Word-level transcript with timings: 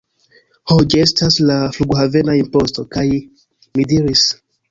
Ho, 0.69 0.77
ĝi 0.93 1.01
estas 1.07 1.35
la... 1.49 1.57
flughavena 1.75 2.37
imposto. 2.41 2.87
kaj 2.97 3.05
mi 3.11 3.89
diris: 3.95 4.27